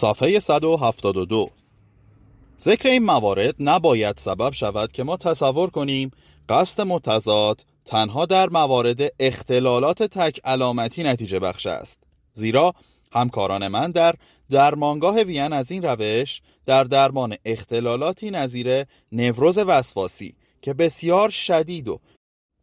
صفحه 0.00 0.40
172 0.40 1.50
ذکر 2.60 2.88
این 2.88 3.04
موارد 3.04 3.54
نباید 3.60 4.16
سبب 4.16 4.52
شود 4.52 4.92
که 4.92 5.02
ما 5.02 5.16
تصور 5.16 5.70
کنیم 5.70 6.10
قصد 6.48 6.82
متضاد 6.82 7.64
تنها 7.84 8.26
در 8.26 8.48
موارد 8.48 9.00
اختلالات 9.20 10.02
تک 10.02 10.40
علامتی 10.44 11.02
نتیجه 11.02 11.38
بخش 11.38 11.66
است 11.66 11.98
زیرا 12.32 12.74
همکاران 13.12 13.68
من 13.68 13.90
در 13.90 14.14
درمانگاه 14.50 15.22
وین 15.22 15.52
از 15.52 15.70
این 15.70 15.82
روش 15.82 16.42
در 16.66 16.84
درمان 16.84 17.36
اختلالاتی 17.44 18.30
نظیر 18.30 18.84
نوروز 19.12 19.58
وسواسی 19.58 20.34
که 20.62 20.74
بسیار 20.74 21.30
شدید 21.30 21.88
و 21.88 22.00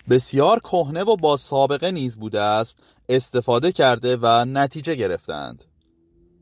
بسیار 0.10 0.60
کهنه 0.60 1.04
و 1.04 1.16
با 1.16 1.38
سابقه 1.38 1.92
نیز 1.92 2.18
بوده 2.18 2.42
است 2.42 2.78
استفاده 3.10 3.72
کرده 3.72 4.18
و 4.22 4.46
نتیجه 4.46 4.96
گرفتند. 4.96 5.64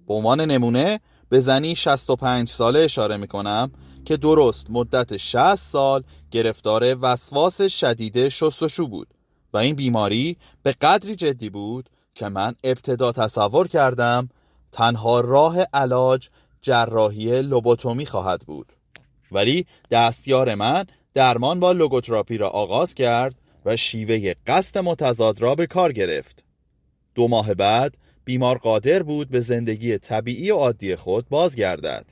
به 0.08 0.14
عنوان 0.14 0.42
نمونه 0.42 1.00
به 1.30 1.40
زنی 1.40 1.76
65 1.76 2.50
ساله 2.50 2.80
اشاره 2.80 3.18
می 3.18 3.27
کنم 3.27 3.72
که 4.05 4.18
درست 4.18 4.68
مدت 4.70 5.18
60 5.18 5.55
سال 5.55 6.04
گرفتار 6.32 6.98
وسواس 7.02 7.62
شدید 7.62 8.30
شستشو 8.30 8.88
بود 8.88 9.08
و 9.54 9.58
این 9.58 9.76
بیماری 9.76 10.38
به 10.63 10.72
قدری 10.72 11.16
جدی 11.16 11.49
بود 11.49 11.90
که 12.16 12.30
من 12.30 12.55
ابتدا 12.63 13.12
تصور 13.12 13.68
کردم 13.68 14.30
تنها 14.72 15.20
راه 15.20 15.62
علاج 15.62 16.30
جراحی 16.62 17.41
لوبوتومی 17.41 18.05
خواهد 18.05 18.41
بود. 18.41 18.74
ولی 19.32 19.66
دستیار 19.91 20.55
من 20.55 20.85
درمان 21.13 21.60
با 21.60 21.72
لوگوتراپی 21.72 22.38
را 22.38 22.49
آغاز 22.49 22.94
کرد 22.94 23.35
و 23.66 23.77
شیوه 23.77 24.34
قصد 24.48 24.77
متضاد 24.77 25.41
را 25.41 25.55
به 25.55 25.68
کار 25.68 25.91
گرفت. 25.91 26.44
دو 27.16 27.27
ماه 27.27 27.54
بعد 27.54 27.98
بیمار 28.25 28.57
قادر 28.57 29.03
بود 29.03 29.29
به 29.29 29.39
زندگی 29.39 29.97
طبیعی 29.97 30.52
و 30.52 30.55
عادی 30.55 30.95
خود 30.95 31.29
بازگردد. 31.29 32.05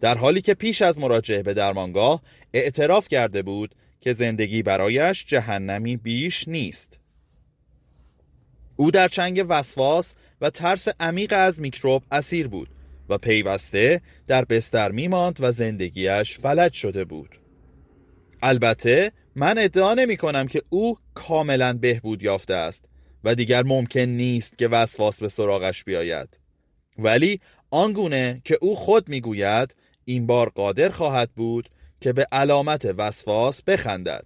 در 0.00 0.18
حالی 0.18 0.40
که 0.40 0.54
پیش 0.54 0.82
از 0.82 0.98
مراجعه 0.98 1.42
به 1.42 1.54
درمانگاه 1.54 2.22
اعتراف 2.54 3.08
کرده 3.08 3.42
بود 3.42 3.74
که 4.00 4.12
زندگی 4.12 4.62
برایش 4.62 5.24
جهنمی 5.26 5.96
بیش 5.96 6.48
نیست. 6.48 6.98
او 8.76 8.90
در 8.90 9.08
چنگ 9.08 9.44
وسواس 9.48 10.12
و 10.40 10.50
ترس 10.50 10.88
عمیق 11.00 11.34
از 11.36 11.60
میکروب 11.60 12.02
اسیر 12.10 12.48
بود 12.48 12.68
و 13.08 13.18
پیوسته 13.18 14.00
در 14.26 14.44
بستر 14.44 14.90
میماند 14.92 15.36
و 15.40 15.52
زندگیش 15.52 16.38
فلج 16.38 16.72
شده 16.72 17.04
بود. 17.04 17.38
البته 18.42 19.12
من 19.36 19.58
ادعا 19.58 19.94
نمی 19.94 20.16
کنم 20.16 20.46
که 20.46 20.62
او 20.68 20.98
کاملا 21.14 21.72
بهبود 21.72 22.22
یافته 22.22 22.54
است. 22.54 22.88
و 23.26 23.34
دیگر 23.34 23.62
ممکن 23.62 24.00
نیست 24.00 24.58
که 24.58 24.68
وسواس 24.68 25.22
به 25.22 25.28
سراغش 25.28 25.84
بیاید. 25.84 26.38
ولی 26.98 27.40
آنگونه 27.70 28.42
که 28.44 28.58
او 28.62 28.76
خود 28.76 29.08
می‌گوید 29.08 29.76
این 30.04 30.26
بار 30.26 30.48
قادر 30.48 30.88
خواهد 30.88 31.30
بود 31.30 31.68
که 32.00 32.12
به 32.12 32.26
علامت 32.32 32.84
وسواس 32.98 33.62
بخندد 33.62 34.24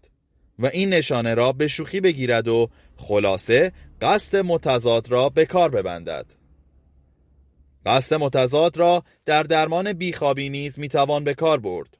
و 0.59 0.67
این 0.67 0.89
نشانه 0.89 1.35
را 1.35 1.53
به 1.53 1.69
شوخی 1.69 2.01
بگیرد 2.01 2.49
و 2.49 2.71
خلاصه 2.97 3.73
قصد 4.01 4.37
متضاد 4.37 5.11
را 5.11 5.29
به 5.29 5.47
کار 5.47 5.71
ببندد. 5.71 6.27
قصد 7.87 8.15
متضاد 8.15 8.77
را 8.77 9.05
در 9.25 9.43
درمان 9.43 9.93
بیخوابی 9.93 10.49
نیز 10.49 10.79
می‌توان 10.79 11.25
به 11.25 11.35
کار 11.35 11.61
برد. 11.61 11.99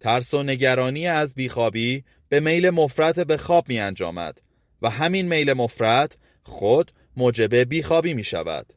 ترس 0.00 0.34
و 0.34 0.42
نگرانی 0.42 1.06
از 1.06 1.34
بیخوابی 1.34 2.04
به 2.28 2.40
میل 2.40 2.70
مفرط 2.70 3.20
به 3.20 3.36
خواب 3.36 3.68
می 3.68 3.78
انجامد 3.78 4.40
و 4.82 4.90
همین 4.90 5.28
میل 5.28 5.52
مفرط 5.52 6.14
خود 6.44 6.92
موجب 7.16 7.54
بیخوابی 7.54 8.14
می 8.14 8.24
شود 8.24 8.72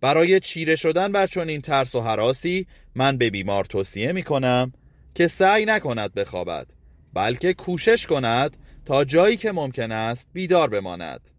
برای 0.00 0.40
چیره 0.40 0.76
شدن 0.76 1.12
بر 1.12 1.26
چنین 1.26 1.60
ترس 1.60 1.94
و 1.94 2.00
حراسی 2.00 2.66
من 2.94 3.16
به 3.16 3.30
بیمار 3.30 3.64
توصیه 3.64 4.12
می 4.12 4.22
کنم 4.22 4.72
که 5.14 5.28
سعی 5.28 5.64
نکند 5.64 6.14
بخوابد 6.14 6.66
بلکه 7.14 7.54
کوشش 7.54 8.06
کند 8.06 8.56
تا 8.86 9.04
جایی 9.04 9.36
که 9.36 9.52
ممکن 9.52 9.92
است 9.92 10.28
بیدار 10.32 10.70
بماند. 10.70 11.30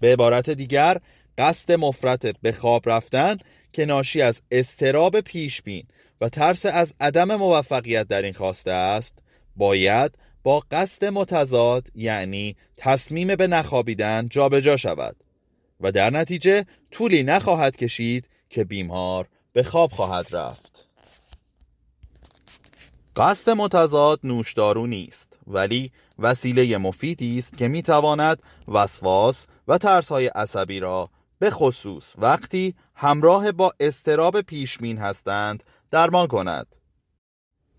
به 0.00 0.12
عبارت 0.12 0.50
دیگر 0.50 0.98
قصد 1.38 1.72
مفرط 1.72 2.26
به 2.42 2.52
خواب 2.52 2.88
رفتن 2.88 3.36
که 3.72 3.86
ناشی 3.86 4.22
از 4.22 4.42
استراب 4.50 5.20
پیشبین 5.20 5.86
و 6.20 6.28
ترس 6.28 6.66
از 6.66 6.94
عدم 7.00 7.34
موفقیت 7.34 8.08
در 8.08 8.22
این 8.22 8.32
خواسته 8.32 8.70
است 8.70 9.18
باید 9.56 10.18
با 10.42 10.62
قصد 10.70 11.04
متضاد 11.04 11.88
یعنی 11.94 12.56
تصمیم 12.76 13.36
به 13.36 13.46
نخوابیدن 13.46 14.28
جابجا 14.28 14.76
شود. 14.76 15.16
و 15.80 15.92
در 15.92 16.10
نتیجه 16.10 16.64
طولی 16.90 17.22
نخواهد 17.22 17.76
کشید 17.76 18.28
که 18.50 18.64
بیمار 18.64 19.28
به 19.52 19.62
خواب 19.62 19.92
خواهد 19.92 20.36
رفت. 20.36 20.88
قصد 23.16 23.50
متضاد 23.50 24.20
نوشدارو 24.24 24.86
نیست 24.86 25.38
ولی 25.46 25.92
وسیله 26.18 26.78
مفیدی 26.78 27.38
است 27.38 27.58
که 27.58 27.68
می‌تواند 27.68 28.42
وسواس 28.68 29.46
و 29.68 29.78
ترسهای 29.78 30.26
عصبی 30.26 30.80
را 30.80 31.10
به 31.38 31.50
خصوص 31.50 32.04
وقتی 32.18 32.74
همراه 32.94 33.52
با 33.52 33.72
استراب 33.80 34.40
پیشمین 34.40 34.98
هستند 34.98 35.62
درمان 35.90 36.26
کند. 36.26 36.66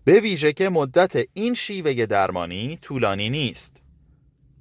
به 0.04 0.20
ویژه 0.20 0.52
که 0.52 0.68
مدت 0.68 1.16
این 1.32 1.54
شیوه 1.54 2.06
درمانی 2.06 2.78
طولانی 2.82 3.30
نیست. 3.30 3.76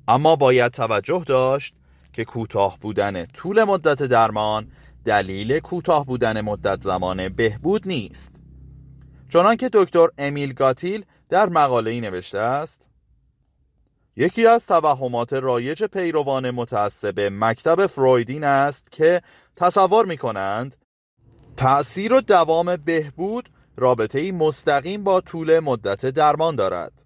اما 0.08 0.36
باید 0.36 0.72
توجه 0.72 1.24
داشت 1.28 1.76
که 2.14 2.26
کوتاه 2.26 2.78
بودن 2.82 3.26
طول 3.26 3.64
مدت 3.64 4.04
درمان 4.04 4.72
دلیل 5.06 5.60
کوتاه 5.60 6.06
بودن 6.06 6.42
مدت 6.42 6.82
زمان 6.82 7.30
بهبود 7.30 7.88
نیست. 7.88 8.32
چنان 9.30 9.56
که 9.56 9.70
دکتر 9.74 10.08
امیل 10.18 10.54
گاتیل 10.54 11.06
در 11.30 11.50
مقاله 11.50 11.92
ای 11.92 12.02
نوشته 12.02 12.40
است 12.40 12.88
یکی 14.16 14.48
از 14.48 14.66
توهمات 14.66 15.34
رایج 15.34 15.84
پیروان 15.84 16.52
متعصب 16.52 17.20
مکتب 17.20 17.86
فرویدین 17.86 18.44
است 18.44 18.92
که 18.92 19.22
تصور 19.56 20.06
می 20.06 20.18
کنند 20.18 20.76
تأثیر 21.58 22.14
و 22.14 22.22
دوام 22.22 22.76
بهبود 22.76 23.50
رابطه 23.78 24.32
مستقیم 24.32 25.04
با 25.04 25.22
طول 25.22 25.60
مدت 25.60 26.06
درمان 26.06 26.56
دارد. 26.56 27.06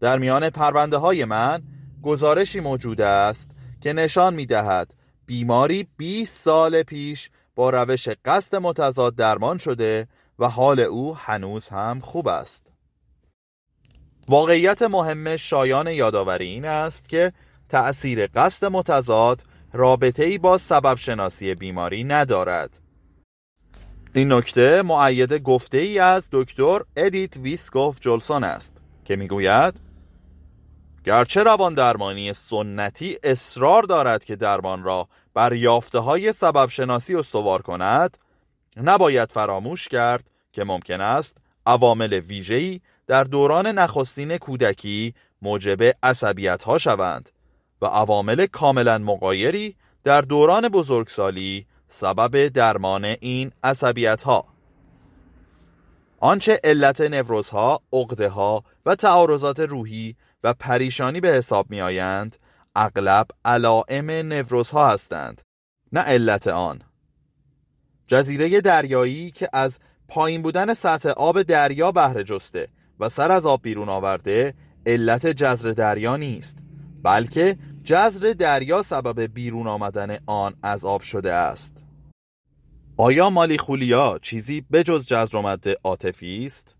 در 0.00 0.18
میان 0.18 0.50
پرونده 0.50 0.96
های 0.96 1.24
من 1.24 1.62
گزارشی 2.02 2.60
موجود 2.60 3.00
است 3.00 3.50
که 3.80 3.92
نشان 3.92 4.34
می 4.34 4.46
دهد 4.46 4.94
بیماری 5.26 5.86
20 5.96 6.36
سال 6.36 6.82
پیش 6.82 7.30
با 7.54 7.70
روش 7.70 8.08
قصد 8.08 8.56
متضاد 8.56 9.14
درمان 9.14 9.58
شده 9.58 10.08
و 10.38 10.48
حال 10.48 10.80
او 10.80 11.16
هنوز 11.16 11.68
هم 11.68 12.00
خوب 12.00 12.28
است. 12.28 12.72
واقعیت 14.28 14.82
مهم 14.82 15.36
شایان 15.36 15.86
یادآوری 15.86 16.46
این 16.46 16.64
است 16.64 17.08
که 17.08 17.32
تأثیر 17.68 18.26
قصد 18.26 18.66
متضاد 18.66 19.42
رابطه 19.72 20.24
ای 20.24 20.38
با 20.38 20.58
سبب 20.58 20.94
شناسی 20.94 21.54
بیماری 21.54 22.04
ندارد. 22.04 22.80
این 24.14 24.32
نکته 24.32 24.82
مؤید 24.82 25.32
گفته 25.32 25.78
ای 25.78 25.98
از 25.98 26.28
دکتر 26.32 26.80
ادیت 26.96 27.36
ویسکوف 27.36 28.00
جولسون 28.00 28.44
است 28.44 28.72
که 29.04 29.16
می‌گوید 29.16 29.80
گرچه 31.04 31.42
روان 31.42 31.74
درمانی 31.74 32.32
سنتی 32.32 33.18
اصرار 33.22 33.82
دارد 33.82 34.24
که 34.24 34.36
درمان 34.36 34.82
را 34.82 35.08
بر 35.34 35.52
یافته 35.52 35.98
های 35.98 36.32
سبب 36.32 36.68
شناسی 36.68 37.16
استوار 37.16 37.62
کند 37.62 38.18
نباید 38.76 39.32
فراموش 39.32 39.88
کرد 39.88 40.30
که 40.52 40.64
ممکن 40.64 41.00
است 41.00 41.36
عوامل 41.66 42.12
ویژه‌ای 42.12 42.80
در 43.06 43.24
دوران 43.24 43.66
نخستین 43.66 44.38
کودکی 44.38 45.14
موجب 45.42 45.82
عصبیت 46.02 46.62
ها 46.62 46.78
شوند 46.78 47.30
و 47.82 47.86
عوامل 47.86 48.46
کاملا 48.46 48.98
مقایری 48.98 49.76
در 50.04 50.20
دوران 50.20 50.68
بزرگسالی 50.68 51.66
سبب 51.88 52.48
درمان 52.48 53.04
این 53.04 53.52
عصبیت 53.64 54.22
ها 54.22 54.44
آنچه 56.20 56.60
علت 56.64 57.00
نوروزها، 57.00 57.80
عقده 57.92 58.28
ها 58.28 58.64
و 58.86 58.94
تعارضات 58.94 59.60
روحی 59.60 60.16
و 60.44 60.54
پریشانی 60.54 61.20
به 61.20 61.28
حساب 61.28 61.70
می 61.70 61.80
آیند 61.80 62.36
اغلب 62.76 63.26
علائم 63.44 64.10
نوروزها 64.10 64.90
هستند 64.90 65.42
نه 65.92 66.00
علت 66.00 66.46
آن. 66.46 66.82
جزیره 68.06 68.60
دریایی 68.60 69.30
که 69.30 69.48
از 69.52 69.78
پایین 70.08 70.42
بودن 70.42 70.74
سطح 70.74 71.08
آب 71.08 71.42
دریا 71.42 71.92
بهره 71.92 72.24
جسته 72.24 72.68
و 73.00 73.08
سر 73.08 73.32
از 73.32 73.46
آب 73.46 73.62
بیرون 73.62 73.88
آورده 73.88 74.54
علت 74.86 75.26
جزر 75.26 75.70
دریا 75.70 76.16
نیست 76.16 76.58
بلکه 77.02 77.56
جزر 77.88 78.32
دریا 78.38 78.82
سبب 78.82 79.20
بیرون 79.20 79.66
آمدن 79.66 80.16
آن 80.26 80.54
از 80.62 80.84
آب 80.84 81.02
شده 81.02 81.32
است. 81.32 81.84
آیا 82.96 83.30
مالیخولیا 83.30 84.18
چیزی 84.22 84.60
بجز 84.60 85.06
جزر 85.06 85.36
و 85.36 85.42
مد 85.42 85.64
عاطفی 85.84 86.46
است؟ 86.46 86.74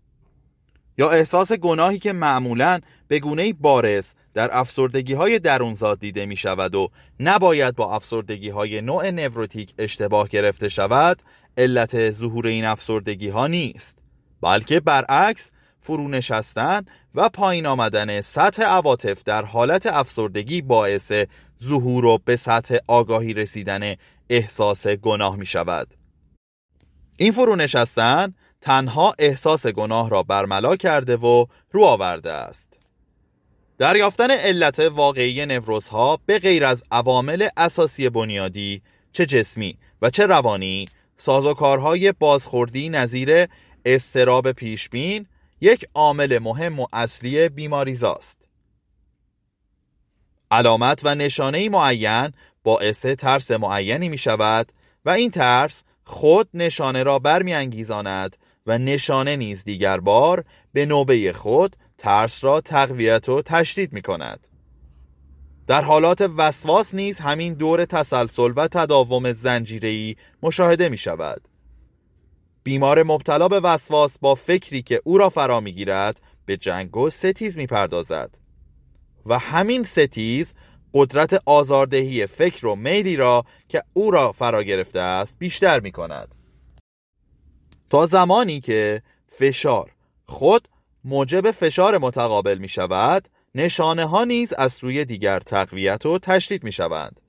یا 0.97 1.09
احساس 1.09 1.51
گناهی 1.51 1.99
که 1.99 2.13
معمولا 2.13 2.79
به 3.07 3.19
گونه 3.19 3.53
بارز 3.53 4.11
در 4.33 4.49
افسردگی 4.57 5.13
های 5.13 5.39
درونزاد 5.39 5.99
دیده 5.99 6.25
می 6.25 6.37
شود 6.37 6.75
و 6.75 6.89
نباید 7.19 7.75
با 7.75 7.95
افسردگی 7.95 8.49
های 8.49 8.81
نوع 8.81 9.11
نوروتیک 9.11 9.73
اشتباه 9.77 10.27
گرفته 10.27 10.69
شود 10.69 11.21
علت 11.57 12.11
ظهور 12.11 12.47
این 12.47 12.65
افسردگی 12.65 13.29
ها 13.29 13.47
نیست 13.47 13.97
بلکه 14.41 14.79
برعکس 14.79 15.51
فرونشستن 15.79 16.85
و 17.15 17.29
پایین 17.29 17.65
آمدن 17.65 18.21
سطح 18.21 18.63
عواطف 18.63 19.23
در 19.23 19.45
حالت 19.45 19.85
افسردگی 19.85 20.61
باعث 20.61 21.11
ظهور 21.63 22.05
و 22.05 22.17
به 22.25 22.35
سطح 22.35 22.77
آگاهی 22.87 23.33
رسیدن 23.33 23.95
احساس 24.29 24.87
گناه 24.87 25.35
می 25.35 25.45
شود. 25.45 25.93
این 27.17 27.31
فرونشستن 27.31 28.33
تنها 28.61 29.13
احساس 29.19 29.67
گناه 29.67 30.09
را 30.09 30.23
برملا 30.23 30.75
کرده 30.75 31.17
و 31.17 31.45
رو 31.71 31.83
آورده 31.83 32.31
است. 32.31 32.73
دریافتن 33.77 34.31
علت 34.31 34.79
واقعی 34.79 35.45
نوروزها 35.45 36.19
به 36.25 36.39
غیر 36.39 36.65
از 36.65 36.83
عوامل 36.91 37.47
اساسی 37.57 38.09
بنیادی 38.09 38.81
چه 39.11 39.25
جسمی 39.25 39.77
و 40.01 40.09
چه 40.09 40.25
روانی 40.25 40.85
سازوکارهای 41.17 42.11
بازخوردی 42.11 42.89
نظیر 42.89 43.47
استراب 43.85 44.51
پیشبین 44.51 45.25
یک 45.61 45.85
عامل 45.93 46.39
مهم 46.39 46.79
و 46.79 46.87
اصلی 46.93 47.49
بیماریزاست. 47.49 48.37
علامت 50.51 51.01
و 51.03 51.15
نشانه 51.15 51.69
معین 51.69 52.33
باعث 52.63 53.05
ترس 53.05 53.51
معینی 53.51 54.09
می 54.09 54.17
شود 54.17 54.71
و 55.05 55.09
این 55.09 55.31
ترس 55.31 55.83
خود 56.03 56.49
نشانه 56.53 57.03
را 57.03 57.19
برمیانگیزاند 57.19 58.35
و 58.67 58.77
نشانه 58.77 59.35
نیز 59.35 59.63
دیگر 59.63 59.99
بار 59.99 60.45
به 60.73 60.85
نوبه 60.85 61.33
خود 61.33 61.75
ترس 61.97 62.43
را 62.43 62.61
تقویت 62.61 63.29
و 63.29 63.41
تشدید 63.41 63.93
می 63.93 64.01
کند 64.01 64.47
در 65.67 65.81
حالات 65.81 66.21
وسواس 66.37 66.93
نیز 66.93 67.19
همین 67.19 67.53
دور 67.53 67.85
تسلسل 67.85 68.53
و 68.55 68.67
تداوم 68.67 69.31
زنجیری 69.33 70.17
مشاهده 70.43 70.89
می 70.89 70.97
شود 70.97 71.48
بیمار 72.63 73.03
مبتلا 73.03 73.47
به 73.47 73.59
وسواس 73.59 74.19
با 74.19 74.35
فکری 74.35 74.81
که 74.81 75.01
او 75.03 75.17
را 75.17 75.29
فرا 75.29 75.59
می‌گیرد 75.59 76.21
به 76.45 76.57
جنگ 76.57 76.97
و 76.97 77.09
ستیز 77.09 77.57
می‌پردازد. 77.57 78.39
و 79.25 79.39
همین 79.39 79.83
ستیز 79.83 80.53
قدرت 80.93 81.41
آزاردهی 81.45 82.25
فکر 82.25 82.65
و 82.65 82.75
میلی 82.75 83.15
را 83.15 83.45
که 83.69 83.83
او 83.93 84.11
را 84.11 84.31
فرا 84.31 84.63
گرفته 84.63 84.99
است 84.99 85.39
بیشتر 85.39 85.79
می 85.79 85.91
کند 85.91 86.35
تا 87.89 88.05
زمانی 88.05 88.59
که 88.59 89.01
فشار 89.27 89.91
خود 90.25 90.67
موجب 91.03 91.51
فشار 91.51 91.97
متقابل 91.97 92.57
می 92.57 92.69
شود 92.69 93.27
نشانه 93.55 94.05
ها 94.05 94.23
نیز 94.23 94.53
از 94.53 94.73
سوی 94.73 95.05
دیگر 95.05 95.39
تقویت 95.39 96.05
و 96.05 96.19
تشدید 96.19 96.63
می 96.63 96.71
شوند 96.71 97.21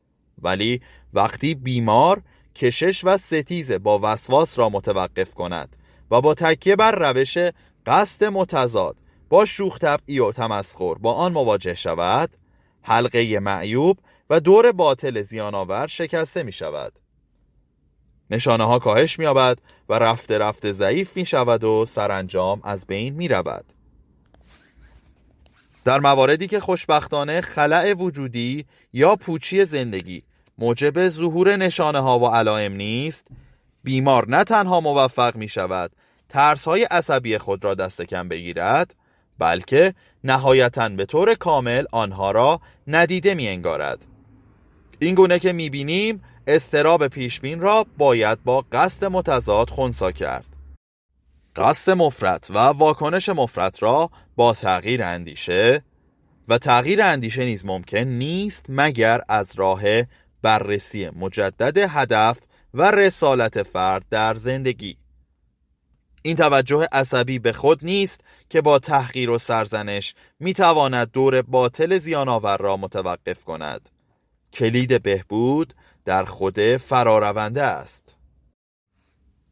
ولی 0.43 0.81
وقتی 1.15 1.55
بیمار 1.55 2.23
کشش 2.55 3.05
و 3.05 3.17
ستیز 3.17 3.73
با 3.73 4.01
وسواس 4.03 4.59
را 4.59 4.69
متوقف 4.69 5.35
کند 5.35 5.77
و 6.11 6.21
با 6.21 6.35
تکیه 6.35 6.77
بر 6.77 7.13
روش 7.13 7.39
قصد 7.87 8.25
متضاد 8.25 8.97
با 9.29 9.45
شوخ 9.45 9.79
طبعی 9.79 10.19
و 10.19 10.33
تمسخر 10.33 10.95
با 10.95 11.15
آن 11.15 11.33
مواجه 11.33 11.75
شود 11.75 12.37
حلقه 12.83 13.39
معیوب 13.41 13.99
و 14.31 14.41
دور 14.41 14.73
باطل 14.73 15.23
زیانآور 15.23 15.87
شکسته 15.87 16.43
می 16.43 16.53
شود 16.53 16.93
نشانه 18.31 18.65
ها 18.65 18.79
کاهش 18.79 19.19
می 19.19 19.27
و 19.27 19.55
رفته 19.89 20.39
رفته 20.39 20.73
ضعیف 20.73 21.17
می 21.17 21.27
شود 21.27 21.65
و 21.65 21.87
سرانجام 21.87 22.61
از 22.65 22.87
بین 22.87 23.15
می 23.15 23.29
رود 23.29 23.65
در 25.85 26.01
مواردی 26.01 26.47
که 26.47 26.61
خوشبختانه 26.61 27.41
خلع 27.41 27.93
وجودی 27.93 28.67
یا 28.93 29.17
پوچی 29.17 29.65
زندگی 29.65 30.23
موجب 30.61 31.09
ظهور 31.09 31.57
نشانه 31.57 31.99
ها 32.01 32.19
و 32.19 32.27
علائم 32.27 32.73
نیست؟ 32.73 33.27
بیمار 33.85 34.29
نه 34.29 34.45
تنها 34.45 34.81
موفق 34.81 35.37
می 35.37 35.49
شود 35.49 35.91
ترس 36.29 36.65
های 36.65 36.85
عصبی 36.85 37.39
خود 37.39 37.65
را 37.65 37.75
دست 37.75 38.03
کم 38.03 38.29
بگیرد 38.29 38.95
بلکه 39.39 39.95
نهایتا 40.25 40.89
به 40.89 41.05
طور 41.05 41.35
کامل 41.35 41.85
آنها 41.93 42.31
را 42.31 42.61
ندیده 42.87 43.35
می 43.35 43.49
انگارد 43.49 44.07
این 44.99 45.15
گونه 45.15 45.39
که 45.39 45.53
می 45.53 45.71
بینیم 45.71 46.23
استراب 46.47 47.09
پیشبین 47.09 47.61
را 47.61 47.87
باید 47.99 48.45
با 48.45 48.65
قصد 48.73 49.05
متضاد 49.05 49.71
خونسا 49.71 50.13
کرد. 50.13 50.57
قصد 51.57 51.93
مفرت 51.93 52.51
و 52.51 52.59
واکنش 52.59 53.29
مفرت 53.29 53.83
را 53.83 54.11
با 54.37 54.53
تغییر 54.53 55.03
اندیشه 55.03 55.83
و 56.49 56.59
تغییر 56.59 57.03
اندیشه 57.03 57.45
نیز 57.45 57.67
ممکن 57.67 57.99
نیست 57.99 58.67
مگر 58.69 59.21
از 59.29 59.53
راه 59.57 59.83
بررسی 60.43 61.11
مجدد 61.11 61.79
هدف 61.79 62.39
و 62.75 62.91
رسالت 62.91 63.63
فرد 63.63 64.05
در 64.11 64.35
زندگی. 64.35 64.97
این 66.23 66.37
توجه 66.37 66.87
عصبی 66.93 67.39
به 67.39 67.53
خود 67.53 67.85
نیست 67.85 68.21
که 68.51 68.61
با 68.61 68.79
تحقیر 68.79 69.31
و 69.31 69.39
سرزنش 69.39 70.15
می‌تواند 70.41 71.11
دور 71.11 71.43
باطل 71.43 71.99
زیانآور 71.99 72.57
را 72.57 72.77
متوقف 72.77 73.45
کند. 73.45 73.91
کلید 74.53 75.03
بهبود 75.03 75.75
در 76.05 76.25
خود 76.25 76.77
فرارونده 76.77 77.63
است. 77.63 78.17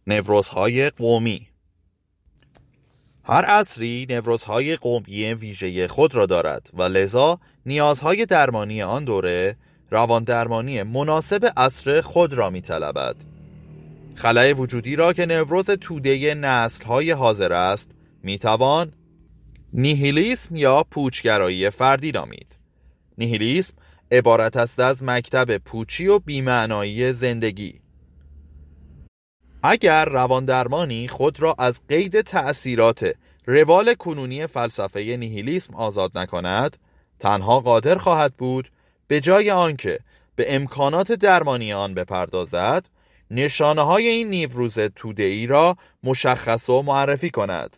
نوروزهای 0.06 0.91
قومی. 0.91 1.49
هر 3.25 3.44
عصری 3.44 4.06
نوروزهای 4.11 4.76
قومی 4.76 5.34
ویژه 5.34 5.88
خود 5.88 6.14
را 6.14 6.26
دارد 6.26 6.70
و 6.75 6.82
لذا 6.82 7.41
نیازهای 7.67 8.26
درمانی 8.26 8.82
آن 8.82 9.05
دوره 9.05 9.56
روان 9.90 10.25
درمانی 10.25 10.82
مناسب 10.82 11.52
عصر 11.56 12.00
خود 12.00 12.32
را 12.32 12.50
می 12.50 12.61
طلبد. 12.61 13.17
خلای 14.14 14.52
وجودی 14.52 14.96
را 14.96 15.12
که 15.12 15.26
نوروز 15.26 15.67
توده 15.67 16.35
نسل 16.35 16.85
های 16.85 17.11
حاضر 17.11 17.52
است 17.52 17.90
می 18.23 18.38
توان 18.38 18.93
نیهیلیسم 19.73 20.56
یا 20.56 20.85
پوچگرایی 20.90 21.70
فردی 21.70 22.12
نامید. 22.12 22.58
نیهیلیسم 23.19 23.75
عبارت 24.12 24.56
است 24.56 24.81
از 24.81 25.02
مکتب 25.02 25.58
پوچی 25.58 26.06
و 26.06 26.19
بیمعنایی 26.19 27.12
زندگی 27.12 27.81
اگر 29.62 30.05
رواندرمانی 30.05 31.08
خود 31.08 31.43
را 31.43 31.55
از 31.58 31.81
قید 31.88 32.20
تأثیرات 32.20 33.12
روال 33.46 33.94
کنونی 33.94 34.46
فلسفه 34.46 35.17
نیهیلیسم 35.17 35.75
آزاد 35.75 36.19
نکند 36.19 36.76
تنها 37.19 37.61
قادر 37.61 37.99
خواهد 37.99 38.34
بود 38.37 38.70
به 39.08 39.20
جای 39.20 39.50
آنکه 39.50 39.99
به 40.37 40.55
امکانات 40.55 41.12
درمانی 41.12 41.72
آن 41.72 41.94
بپردازد 41.94 42.87
نشانه 43.31 43.82
های 43.82 44.08
این 44.08 44.31
نیوروز 44.31 44.79
توده 44.79 45.22
ای 45.22 45.46
را 45.46 45.77
مشخص 46.03 46.69
و 46.69 46.82
معرفی 46.82 47.31
کند. 47.31 47.77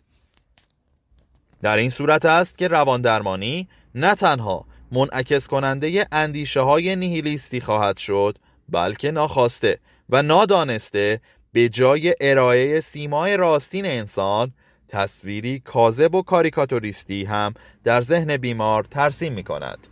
در 1.61 1.77
این 1.77 1.89
صورت 1.89 2.25
است 2.25 2.57
که 2.57 2.67
روان 2.67 3.01
درمانی 3.01 3.67
نه 3.95 4.15
تنها 4.15 4.65
منعکس 4.91 5.47
کننده 5.47 6.07
اندیشه 6.11 6.59
های 6.59 6.95
نیهیلیستی 6.95 7.61
خواهد 7.61 7.97
شد 7.97 8.37
بلکه 8.69 9.11
ناخواسته 9.11 9.79
و 10.09 10.21
نادانسته 10.21 11.21
به 11.51 11.69
جای 11.69 12.15
ارائه 12.21 12.79
سیمای 12.79 13.37
راستین 13.37 13.85
انسان 13.85 14.53
تصویری 14.87 15.59
کاذب 15.59 16.15
و 16.15 16.21
کاریکاتوریستی 16.21 17.23
هم 17.23 17.53
در 17.83 18.01
ذهن 18.01 18.37
بیمار 18.37 18.83
ترسیم 18.83 19.33
می 19.33 19.43
کند 19.43 19.87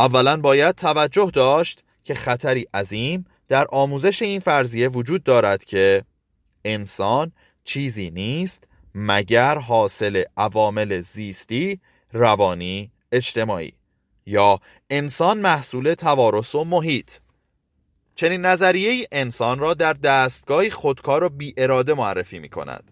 اولا 0.00 0.36
باید 0.36 0.74
توجه 0.74 1.30
داشت 1.34 1.84
که 2.04 2.14
خطری 2.14 2.66
عظیم 2.74 3.26
در 3.48 3.66
آموزش 3.72 4.22
این 4.22 4.40
فرضیه 4.40 4.88
وجود 4.88 5.24
دارد 5.24 5.64
که 5.64 6.04
انسان 6.64 7.32
چیزی 7.64 8.10
نیست 8.10 8.64
مگر 8.94 9.58
حاصل 9.58 10.22
عوامل 10.36 11.00
زیستی، 11.00 11.80
روانی، 12.12 12.90
اجتماعی 13.12 13.72
یا 14.26 14.60
انسان 14.90 15.38
محصول 15.38 15.94
توارث 15.94 16.54
و 16.54 16.64
محیط. 16.64 17.12
چنین 18.14 18.46
نظریه 18.46 19.06
انسان 19.12 19.58
را 19.58 19.74
در 19.74 19.92
دستگاه 19.92 20.70
خودکار 20.70 21.24
و 21.24 21.28
بی 21.28 21.54
اراده 21.56 21.94
معرفی 21.94 22.38
می 22.38 22.48
کند 22.48 22.90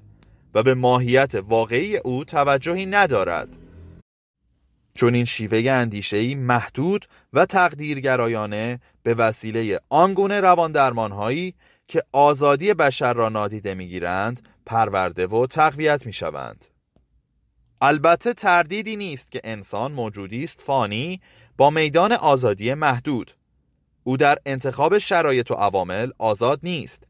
و 0.55 0.63
به 0.63 0.75
ماهیت 0.75 1.35
واقعی 1.35 1.97
او 1.97 2.25
توجهی 2.25 2.87
ندارد. 2.87 3.68
چون 4.99 5.15
این 5.15 5.25
شیوه 5.25 5.71
اندیشهی 5.71 6.35
محدود 6.35 7.07
و 7.33 7.47
تقدیرگرایانه 7.47 8.81
به 9.03 9.15
وسیله 9.15 9.81
آنگونه 9.89 10.41
روان 10.41 10.73
درمانهایی 10.73 11.55
که 11.89 12.03
آزادی 12.13 12.75
بشر 12.75 13.13
را 13.13 13.29
نادیده 13.29 13.75
می‌گیرند 13.75 14.49
پرورده 14.67 15.27
و 15.27 15.47
تقویت 15.47 16.07
می 16.07 16.13
شوند. 16.13 16.65
البته 17.81 18.35
تردیدی 18.35 18.97
نیست 18.97 19.33
که 19.33 19.41
انسان 19.45 19.93
موجودی 19.93 20.45
است 20.45 20.61
فانی 20.61 21.21
با 21.57 21.71
میدان 21.71 22.13
آزادی 22.13 22.75
محدود 22.75 23.33
او 24.05 24.17
در 24.17 24.39
انتخاب 24.47 24.99
شرایط 24.99 25.51
و 25.51 25.55
عوامل 25.55 26.11
آزاد 26.19 26.61
نیست 26.63 27.09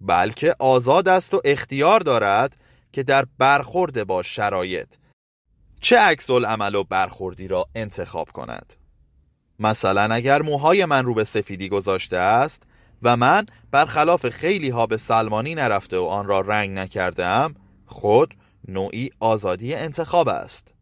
بلکه 0.00 0.54
آزاد 0.58 1.08
است 1.08 1.34
و 1.34 1.40
اختیار 1.44 2.00
دارد 2.00 2.56
که 2.92 3.02
در 3.02 3.24
برخورد 3.38 4.04
با 4.04 4.22
شرایط 4.22 4.94
چه 5.80 5.98
عکس 5.98 6.30
عمل 6.30 6.74
و 6.74 6.84
برخوردی 6.84 7.48
را 7.48 7.66
انتخاب 7.74 8.30
کند؟ 8.30 8.72
مثلا 9.58 10.14
اگر 10.14 10.42
موهای 10.42 10.84
من 10.84 11.04
رو 11.04 11.14
به 11.14 11.24
سفیدی 11.24 11.68
گذاشته 11.68 12.16
است 12.16 12.62
و 13.02 13.16
من 13.16 13.46
برخلاف 13.70 14.28
خیلی 14.28 14.68
ها 14.68 14.86
به 14.86 14.96
سلمانی 14.96 15.54
نرفته 15.54 15.98
و 15.98 16.04
آن 16.04 16.26
را 16.26 16.40
رنگ 16.40 16.78
نکردم 16.78 17.54
خود 17.86 18.34
نوعی 18.68 19.10
آزادی 19.20 19.74
انتخاب 19.74 20.28
است. 20.28 20.74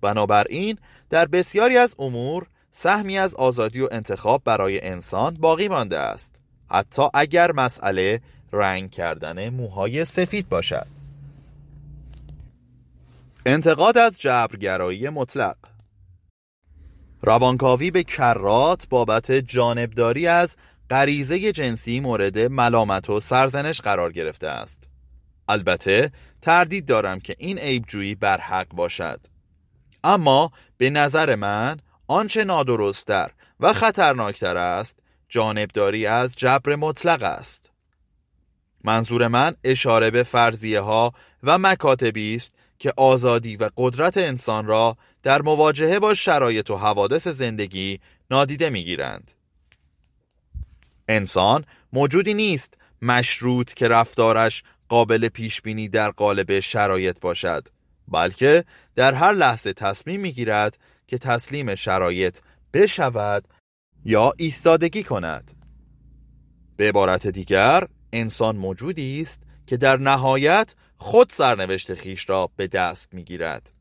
بنابراین 0.00 0.78
در 1.10 1.26
بسیاری 1.26 1.76
از 1.76 1.94
امور 1.98 2.46
سهمی 2.70 3.18
از 3.18 3.34
آزادی 3.34 3.80
و 3.80 3.88
انتخاب 3.92 4.42
برای 4.44 4.80
انسان 4.80 5.34
باقی 5.34 5.68
مانده 5.68 5.98
است. 5.98 6.34
حتی 6.70 7.02
اگر 7.14 7.52
مسئله 7.52 8.20
رنگ 8.52 8.90
کردن 8.90 9.48
موهای 9.48 10.04
سفید 10.04 10.48
باشد. 10.48 10.95
انتقاد 13.48 13.98
از 13.98 14.20
جبرگرایی 14.20 15.08
مطلق. 15.08 15.56
روانکاوی 17.22 17.90
به 17.90 18.04
کرات 18.04 18.88
بابت 18.88 19.32
جانبداری 19.32 20.26
از 20.26 20.56
غریزه 20.90 21.52
جنسی 21.52 22.00
مورد 22.00 22.38
ملامت 22.38 23.10
و 23.10 23.20
سرزنش 23.20 23.80
قرار 23.80 24.12
گرفته 24.12 24.48
است. 24.48 24.84
البته 25.48 26.12
تردید 26.42 26.86
دارم 26.86 27.20
که 27.20 27.36
این 27.38 27.58
عیبجویی 27.58 28.14
بر 28.14 28.40
حق 28.40 28.68
باشد. 28.68 29.20
اما 30.04 30.52
به 30.78 30.90
نظر 30.90 31.34
من 31.34 31.76
آنچه 32.06 32.44
نادرستتر 32.44 33.30
و 33.60 33.72
خطرناکتر 33.72 34.56
است 34.56 34.98
جانبداری 35.28 36.06
از 36.06 36.36
جبر 36.36 36.76
مطلق 36.76 37.22
است. 37.22 37.70
منظور 38.84 39.28
من 39.28 39.54
اشاره 39.64 40.10
به 40.10 40.22
فرضیه 40.22 40.80
ها 40.80 41.12
و 41.42 41.58
مکاتبی 41.58 42.34
است 42.34 42.52
که 42.78 42.92
آزادی 42.96 43.56
و 43.56 43.70
قدرت 43.76 44.16
انسان 44.16 44.66
را 44.66 44.96
در 45.22 45.42
مواجهه 45.42 45.98
با 45.98 46.14
شرایط 46.14 46.70
و 46.70 46.76
حوادث 46.76 47.28
زندگی 47.28 48.00
نادیده 48.30 48.70
می‌گیرند. 48.70 49.32
انسان 51.08 51.64
موجودی 51.92 52.34
نیست 52.34 52.74
مشروط 53.02 53.74
که 53.74 53.88
رفتارش 53.88 54.62
قابل 54.88 55.28
پیش 55.28 55.62
بینی 55.62 55.88
در 55.88 56.10
قالب 56.10 56.60
شرایط 56.60 57.20
باشد 57.20 57.68
بلکه 58.08 58.64
در 58.94 59.14
هر 59.14 59.32
لحظه 59.32 59.72
تصمیم 59.72 60.20
می‌گیرد 60.20 60.78
که 61.06 61.18
تسلیم 61.18 61.74
شرایط 61.74 62.38
بشود 62.74 63.48
یا 64.04 64.32
ایستادگی 64.36 65.02
کند 65.02 65.52
به 66.76 66.88
عبارت 66.88 67.26
دیگر 67.26 67.86
انسان 68.12 68.56
موجودی 68.56 69.20
است 69.20 69.42
که 69.66 69.76
در 69.76 69.96
نهایت 69.96 70.74
خود 70.96 71.30
سرنوشت 71.30 71.94
خیش 71.94 72.28
را 72.30 72.50
به 72.56 72.66
دست 72.66 73.14
می‌گیرد. 73.14 73.72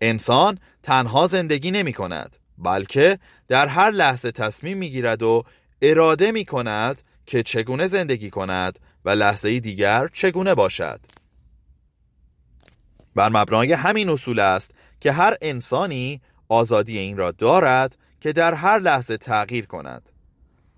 انسان 0.00 0.58
تنها 0.82 1.26
زندگی 1.26 1.70
نمی 1.70 1.92
کند 1.92 2.36
بلکه 2.58 3.18
در 3.48 3.66
هر 3.66 3.90
لحظه 3.90 4.30
تصمیم 4.30 4.78
می 4.78 4.90
گیرد 4.90 5.22
و 5.22 5.44
اراده 5.82 6.32
می 6.32 6.44
کند 6.44 7.02
که 7.26 7.42
چگونه 7.42 7.86
زندگی 7.86 8.30
کند 8.30 8.78
و 9.04 9.10
لحظه 9.10 9.60
دیگر 9.60 10.08
چگونه 10.12 10.54
باشد. 10.54 11.00
بر 13.14 13.28
مبنای 13.28 13.72
همین 13.72 14.08
اصول 14.08 14.38
است 14.38 14.70
که 15.00 15.12
هر 15.12 15.34
انسانی 15.42 16.20
آزادی 16.48 16.98
این 16.98 17.16
را 17.16 17.30
دارد 17.30 17.98
که 18.20 18.32
در 18.32 18.54
هر 18.54 18.78
لحظه 18.78 19.16
تغییر 19.16 19.66
کند. 19.66 20.10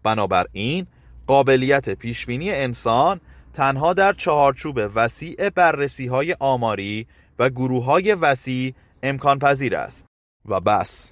بنابراین 0.02 0.86
قابلیت 1.26 1.90
پیشبینی 1.90 2.50
انسان 2.50 3.20
تنها 3.54 3.92
در 3.92 4.12
چهارچوب 4.12 4.80
وسیع 4.94 5.50
بررسی 5.50 6.06
های 6.06 6.36
آماری 6.40 7.06
و 7.38 7.50
گروه 7.50 7.84
های 7.84 8.14
وسیع 8.14 8.74
امکان 9.02 9.38
پذیر 9.38 9.76
است. 9.76 10.06
و 10.48 10.60
بس. 10.60 11.10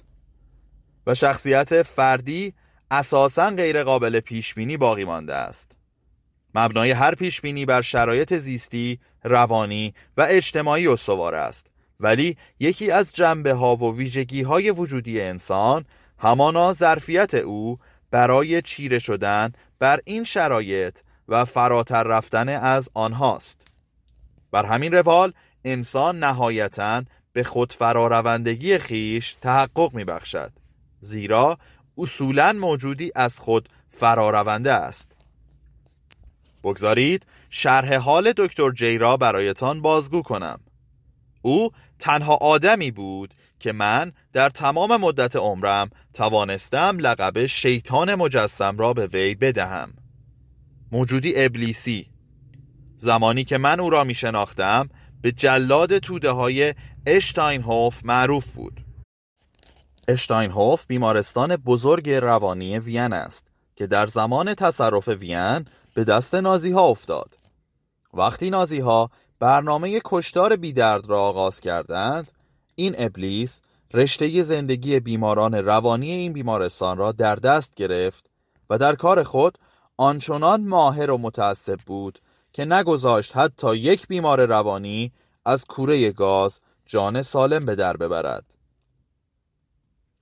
و 1.07 1.15
شخصیت 1.15 1.83
فردی 1.83 2.53
اساسا 2.91 3.49
غیر 3.49 3.83
قابل 3.83 4.19
پیش 4.19 4.53
بینی 4.53 4.77
باقی 4.77 5.03
مانده 5.03 5.33
است. 5.33 5.71
مبنای 6.55 6.91
هر 6.91 7.15
پیش 7.15 7.41
بینی 7.41 7.65
بر 7.65 7.81
شرایط 7.81 8.33
زیستی، 8.33 8.99
روانی 9.23 9.93
و 10.17 10.25
اجتماعی 10.29 10.87
استوار 10.87 11.35
است. 11.35 11.67
ولی 11.99 12.37
یکی 12.59 12.91
از 12.91 13.13
جنبه 13.13 13.53
ها 13.53 13.75
و 13.75 13.95
ویژگی 13.95 14.41
های 14.41 14.71
وجودی 14.71 15.21
انسان 15.21 15.85
همانا 16.17 16.73
ظرفیت 16.73 17.33
او 17.33 17.77
برای 18.11 18.61
چیره 18.61 18.99
شدن 18.99 19.51
بر 19.79 19.99
این 20.05 20.23
شرایط 20.23 20.99
و 21.27 21.45
فراتر 21.45 22.03
رفتن 22.03 22.49
از 22.49 22.89
آنهاست. 22.93 23.67
بر 24.51 24.65
همین 24.65 24.93
روال 24.93 25.33
انسان 25.65 26.19
نهایتا 26.19 27.03
به 27.33 27.43
خود 27.43 27.73
فراروندگی 27.73 28.77
خیش 28.77 29.33
تحقق 29.33 29.93
می 29.93 30.03
بخشد 30.03 30.51
زیرا 30.99 31.57
اصولا 31.97 32.53
موجودی 32.53 33.11
از 33.15 33.39
خود 33.39 33.69
فرارونده 33.89 34.73
است. 34.73 35.11
بگذارید 36.63 37.25
شرح 37.49 37.95
حال 37.95 38.33
دکتر 38.37 38.71
جی 38.71 38.97
را 38.97 39.17
برایتان 39.17 39.81
بازگو 39.81 40.21
کنم. 40.21 40.59
او 41.41 41.69
تنها 41.99 42.35
آدمی 42.35 42.91
بود 42.91 43.33
که 43.59 43.71
من 43.71 44.11
در 44.33 44.49
تمام 44.49 44.97
مدت 44.97 45.35
عمرم 45.35 45.89
توانستم 46.13 46.97
لقب 46.99 47.45
شیطان 47.45 48.15
مجسم 48.15 48.77
را 48.77 48.93
به 48.93 49.07
وی 49.07 49.35
بدهم. 49.35 49.93
موجودی 50.93 51.33
ابلیسی. 51.35 52.09
زمانی 52.97 53.43
که 53.43 53.57
من 53.57 53.79
او 53.79 53.89
را 53.89 54.03
می 54.03 54.13
شناختم 54.13 54.89
به 55.21 55.31
جلاد 55.31 55.97
توده 55.97 56.31
های 56.31 56.73
اشتاینهوف 57.05 58.05
معروف 58.05 58.47
بود. 58.47 58.85
اشتاینهوف 60.07 60.85
بیمارستان 60.87 61.55
بزرگ 61.55 62.09
روانی 62.09 62.79
وین 62.79 63.13
است 63.13 63.47
که 63.75 63.87
در 63.87 64.07
زمان 64.07 64.53
تصرف 64.53 65.07
وین 65.07 65.65
به 65.93 66.03
دست 66.03 66.35
نازی 66.35 66.71
ها 66.71 66.81
افتاد. 66.81 67.37
وقتی 68.13 68.49
نازی 68.49 68.79
ها 68.79 69.09
برنامه 69.39 70.01
کشتار 70.05 70.55
بیدرد 70.55 71.05
را 71.09 71.21
آغاز 71.21 71.59
کردند 71.59 72.31
این 72.75 72.95
ابلیس 72.97 73.61
رشته 73.93 74.43
زندگی 74.43 74.99
بیماران 74.99 75.53
روانی 75.53 76.11
این 76.11 76.33
بیمارستان 76.33 76.97
را 76.97 77.11
در 77.11 77.35
دست 77.35 77.75
گرفت 77.75 78.29
و 78.69 78.77
در 78.77 78.95
کار 78.95 79.23
خود 79.23 79.57
آنچنان 79.97 80.67
ماهر 80.67 81.11
و 81.11 81.17
متعصب 81.17 81.79
بود 81.85 82.19
که 82.53 82.65
نگذاشت 82.65 83.37
حتی 83.37 83.75
یک 83.75 84.07
بیمار 84.07 84.45
روانی 84.45 85.11
از 85.45 85.65
کوره 85.65 86.11
گاز 86.11 86.59
جان 86.85 87.21
سالم 87.21 87.65
به 87.65 87.75
در 87.75 87.97
ببرد. 87.97 88.45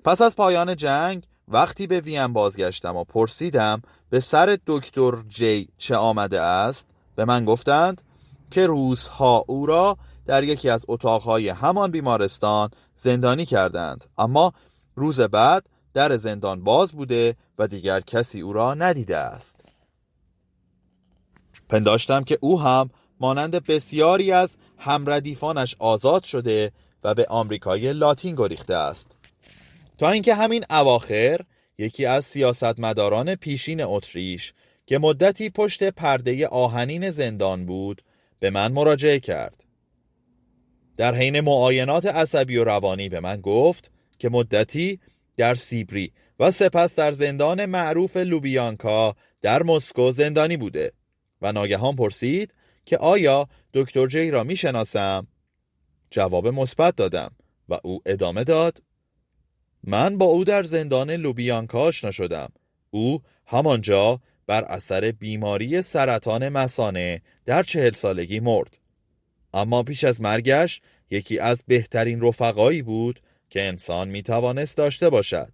پس 0.03 0.21
از 0.21 0.35
پایان 0.35 0.75
جنگ 0.75 1.23
وقتی 1.47 1.87
به 1.87 1.99
وین 1.99 2.27
بازگشتم 2.27 2.95
و 2.95 3.03
پرسیدم 3.03 3.81
به 4.09 4.19
سر 4.19 4.57
دکتر 4.67 5.23
جی 5.29 5.69
چه 5.77 5.95
آمده 5.95 6.41
است 6.41 6.85
به 7.15 7.25
من 7.25 7.45
گفتند 7.45 8.01
که 8.51 8.67
روزها 8.67 9.43
او 9.47 9.65
را 9.65 9.97
در 10.25 10.43
یکی 10.43 10.69
از 10.69 10.85
اتاقهای 10.87 11.49
همان 11.49 11.91
بیمارستان 11.91 12.69
زندانی 12.95 13.45
کردند. 13.45 14.05
اما 14.17 14.53
روز 14.95 15.19
بعد 15.19 15.65
در 15.93 16.17
زندان 16.17 16.63
باز 16.63 16.91
بوده 16.91 17.35
و 17.57 17.67
دیگر 17.67 17.99
کسی 17.99 18.41
او 18.41 18.53
را 18.53 18.73
ندیده 18.73 19.17
است. 19.17 19.59
پنداشتم 21.69 22.23
که 22.23 22.37
او 22.41 22.61
هم 22.61 22.89
مانند 23.19 23.65
بسیاری 23.65 24.31
از 24.31 24.57
همردیفانش 24.77 25.75
آزاد 25.79 26.23
شده 26.23 26.71
و 27.03 27.13
به 27.13 27.25
آمریکای 27.29 27.93
لاتین 27.93 28.35
گریخته 28.35 28.75
است. 28.75 29.11
تا 29.97 30.09
اینکه 30.09 30.35
همین 30.35 30.65
اواخر 30.69 31.41
یکی 31.77 32.05
از 32.05 32.25
سیاستمداران 32.25 33.35
پیشین 33.35 33.81
اتریش 33.83 34.53
که 34.85 34.99
مدتی 34.99 35.49
پشت 35.49 35.83
پرده 35.83 36.47
آهنین 36.47 37.11
زندان 37.11 37.65
بود 37.65 38.01
به 38.39 38.49
من 38.49 38.71
مراجعه 38.71 39.19
کرد. 39.19 39.63
در 40.97 41.15
حین 41.15 41.39
معاینات 41.39 42.05
عصبی 42.05 42.57
و 42.57 42.63
روانی 42.63 43.09
به 43.09 43.19
من 43.19 43.41
گفت 43.41 43.91
که 44.19 44.29
مدتی 44.29 44.99
در 45.41 45.55
سیبری 45.55 46.11
و 46.39 46.51
سپس 46.51 46.95
در 46.95 47.11
زندان 47.11 47.65
معروف 47.65 48.17
لوبیانکا 48.17 49.15
در 49.41 49.63
مسکو 49.63 50.11
زندانی 50.11 50.57
بوده 50.57 50.91
و 51.41 51.51
ناگهان 51.51 51.95
پرسید 51.95 52.53
که 52.85 52.97
آیا 52.97 53.47
دکتر 53.73 54.07
جی 54.07 54.31
را 54.31 54.43
می 54.43 54.55
شناسم؟ 54.55 55.27
جواب 56.11 56.47
مثبت 56.47 56.95
دادم 56.95 57.31
و 57.69 57.77
او 57.83 58.01
ادامه 58.05 58.43
داد 58.43 58.83
من 59.83 60.17
با 60.17 60.25
او 60.25 60.43
در 60.43 60.63
زندان 60.63 61.11
لوبیانکا 61.11 61.79
آشنا 61.79 62.11
شدم 62.11 62.49
او 62.91 63.21
همانجا 63.45 64.21
بر 64.47 64.63
اثر 64.63 65.11
بیماری 65.11 65.81
سرطان 65.81 66.49
مسانه 66.49 67.21
در 67.45 67.63
چهل 67.63 67.91
سالگی 67.91 68.39
مرد 68.39 68.77
اما 69.53 69.83
پیش 69.83 70.03
از 70.03 70.21
مرگش 70.21 70.81
یکی 71.11 71.39
از 71.39 71.63
بهترین 71.67 72.21
رفقایی 72.21 72.81
بود 72.81 73.21
که 73.51 73.61
انسان 73.61 74.07
می 74.07 74.23
توانست 74.23 74.77
داشته 74.77 75.09
باشد. 75.09 75.53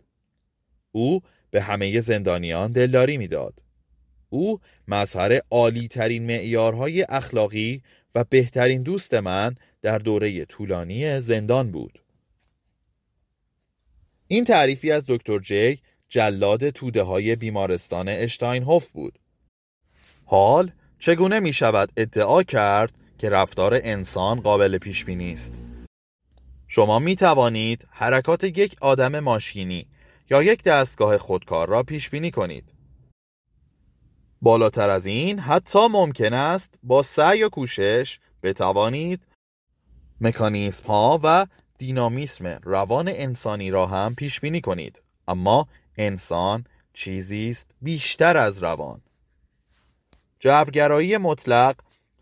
او 0.91 1.21
به 1.51 1.61
همه 1.61 2.01
زندانیان 2.01 2.71
دلداری 2.71 3.17
می‌داد. 3.17 3.63
او 4.29 4.59
مظهر 4.87 5.39
عالی 5.51 5.87
ترین 5.87 6.25
معیارهای 6.25 7.05
اخلاقی 7.09 7.81
و 8.15 8.23
بهترین 8.23 8.83
دوست 8.83 9.13
من 9.13 9.55
در 9.81 9.97
دوره 9.97 10.45
طولانی 10.45 11.19
زندان 11.19 11.71
بود. 11.71 11.99
این 14.27 14.43
تعریفی 14.43 14.91
از 14.91 15.05
دکتر 15.07 15.39
جی 15.39 15.79
جلاد 16.09 16.69
توده 16.69 17.03
های 17.03 17.35
بیمارستان 17.35 18.09
اشتاینهوف 18.09 18.91
بود. 18.91 19.19
حال 20.25 20.71
چگونه 20.99 21.39
می 21.39 21.53
شود 21.53 21.91
ادعا 21.97 22.43
کرد 22.43 22.93
که 23.17 23.29
رفتار 23.29 23.79
انسان 23.83 24.41
قابل 24.41 24.77
پیش 24.77 25.05
بینی 25.05 25.33
است؟ 25.33 25.61
شما 26.67 26.99
می 26.99 27.15
توانید 27.15 27.87
حرکات 27.91 28.43
یک 28.43 28.75
آدم 28.81 29.19
ماشینی 29.19 29.87
یا 30.29 30.43
یک 30.43 30.63
دستگاه 30.63 31.17
خودکار 31.17 31.67
را 31.69 31.83
پیش 31.83 32.09
بینی 32.09 32.31
کنید. 32.31 32.73
بالاتر 34.41 34.89
از 34.89 35.05
این 35.05 35.39
حتی 35.39 35.87
ممکن 35.91 36.33
است 36.33 36.79
با 36.83 37.03
سعی 37.03 37.43
و 37.43 37.49
کوشش 37.49 38.19
بتوانید 38.43 39.27
مکانیسم 40.21 40.87
ها 40.87 41.19
و 41.23 41.45
دینامیسم 41.77 42.59
روان 42.63 43.07
انسانی 43.07 43.71
را 43.71 43.85
هم 43.85 44.15
پیش 44.15 44.39
بینی 44.39 44.61
کنید. 44.61 45.01
اما 45.27 45.67
انسان 45.97 46.63
چیزی 46.93 47.49
است 47.49 47.67
بیشتر 47.81 48.37
از 48.37 48.63
روان. 48.63 49.01
جبرگرایی 50.39 51.17
مطلق 51.17 51.75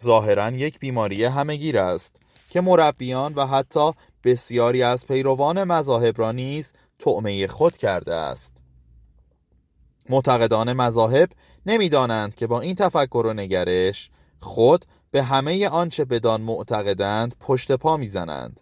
ظاهرا 0.03 0.51
یک 0.51 0.79
بیماری 0.79 1.23
همهگیر 1.23 1.77
است 1.77 2.15
که 2.49 2.61
مربیان 2.61 3.33
و 3.33 3.45
حتی 3.45 3.91
بسیاری 4.25 4.83
از 4.83 5.07
پیروان 5.07 5.63
مذاهب 5.63 6.19
را 6.19 6.31
نیز 6.31 6.73
طعمه 6.99 7.47
خود 7.47 7.77
کرده 7.77 8.13
است. 8.13 8.53
معتقدان 10.09 10.73
مذاهب 10.73 11.29
نمی‌دانند 11.65 12.35
که 12.35 12.47
با 12.47 12.61
این 12.61 12.75
تفکر 12.75 13.23
و 13.25 13.33
نگرش 13.33 14.09
خود 14.39 14.85
به 15.11 15.23
همه 15.23 15.67
آنچه 15.67 16.05
بدان 16.05 16.41
معتقدند 16.41 17.35
پشت 17.39 17.71
پا 17.71 17.97
می‌زنند. 17.97 18.59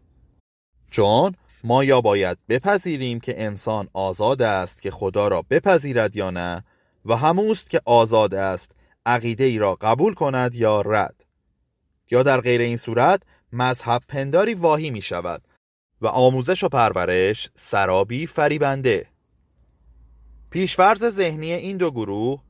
چون 0.91 1.35
ما 1.63 1.83
یا 1.83 2.01
باید 2.01 2.37
بپذیریم 2.49 3.19
که 3.19 3.45
انسان 3.45 3.87
آزاد 3.93 4.41
است 4.41 4.81
که 4.81 4.91
خدا 4.91 5.27
را 5.27 5.41
بپذیرد 5.49 6.15
یا 6.15 6.31
نه 6.31 6.63
و 7.05 7.15
هموست 7.15 7.69
که 7.69 7.81
آزاد 7.85 8.33
است 8.33 8.71
عقیده 9.05 9.43
ای 9.43 9.57
را 9.57 9.75
قبول 9.75 10.13
کند 10.13 10.55
یا 10.55 10.81
رد. 10.81 11.25
یا 12.11 12.23
در 12.23 12.41
غیر 12.41 12.61
این 12.61 12.77
صورت 12.77 13.23
مذهب 13.53 14.01
پنداری 14.07 14.53
واهی 14.53 14.89
می 14.89 15.01
شود 15.01 15.41
و 16.01 16.07
آموزش 16.07 16.63
و 16.63 16.69
پرورش 16.69 17.49
سرابی 17.55 18.27
فریبنده. 18.27 19.07
پیشفرز 20.49 21.05
ذهنی 21.05 21.51
این 21.53 21.77
دو 21.77 21.91
گروه 21.91 22.41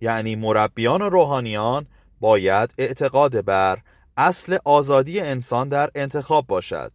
یعنی 0.00 0.36
مربیان 0.36 1.02
و 1.02 1.08
روحانیان 1.08 1.86
باید 2.20 2.74
اعتقاد 2.78 3.44
بر 3.44 3.78
اصل 4.16 4.58
آزادی 4.64 5.20
انسان 5.20 5.68
در 5.68 5.90
انتخاب 5.94 6.46
باشد. 6.46 6.92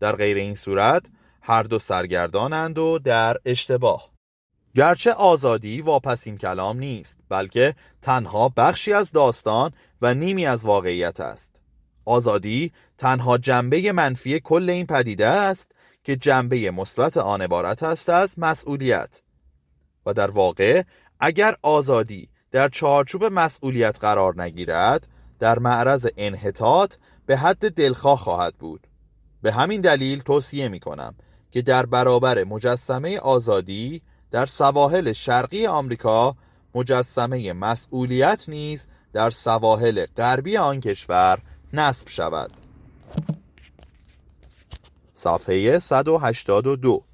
در 0.00 0.16
غیر 0.16 0.36
این 0.36 0.54
صورت 0.54 1.06
هر 1.42 1.62
دو 1.62 1.78
سرگردانند 1.78 2.78
و 2.78 2.98
در 2.98 3.36
اشتباه. 3.44 4.10
گرچه 4.74 5.12
آزادی 5.12 5.80
واپسین 5.80 6.38
کلام 6.38 6.78
نیست 6.78 7.18
بلکه 7.28 7.74
تنها 8.02 8.48
بخشی 8.56 8.92
از 8.92 9.12
داستان 9.12 9.72
و 10.02 10.14
نیمی 10.14 10.46
از 10.46 10.64
واقعیت 10.64 11.20
است. 11.20 11.55
آزادی 12.06 12.72
تنها 12.98 13.38
جنبه 13.38 13.92
منفی 13.92 14.40
کل 14.40 14.70
این 14.70 14.86
پدیده 14.86 15.26
است 15.26 15.72
که 16.04 16.16
جنبه 16.16 16.70
مثبت 16.70 17.16
آن 17.16 17.42
عبارت 17.42 17.82
است 17.82 18.08
از 18.08 18.38
مسئولیت. 18.38 19.20
و 20.06 20.14
در 20.14 20.30
واقع 20.30 20.82
اگر 21.20 21.54
آزادی 21.62 22.28
در 22.50 22.68
چارچوب 22.68 23.24
مسئولیت 23.24 23.98
قرار 24.00 24.42
نگیرد 24.42 25.08
در 25.38 25.58
معرض 25.58 26.06
انحطاط 26.16 26.94
به 27.26 27.36
حد 27.36 27.74
دلخواه 27.74 28.18
خواهد 28.18 28.54
بود. 28.54 28.86
به 29.42 29.52
همین 29.52 29.80
دلیل 29.80 30.20
توصیه 30.22 30.68
می 30.68 30.80
کنم 30.80 31.14
که 31.50 31.62
در 31.62 31.86
برابر 31.86 32.44
مجسمه 32.44 33.18
آزادی 33.18 34.02
در 34.30 34.46
سواحل 34.46 35.12
شرقی 35.12 35.66
آمریکا 35.66 36.36
مجسمه 36.74 37.52
مسئولیت 37.52 38.44
نیز 38.48 38.86
در 39.12 39.30
سواحل 39.30 40.06
غربی 40.16 40.56
آن 40.56 40.80
کشور 40.80 41.38
نصب 41.72 42.08
شود. 42.08 42.52
صفحه 45.12 45.78
182 45.78 47.05